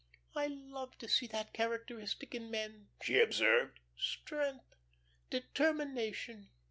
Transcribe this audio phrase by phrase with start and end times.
[0.35, 3.79] "I love to see that characteristic in men," she observed.
[3.95, 4.75] "Strength,
[5.29, 6.49] determination."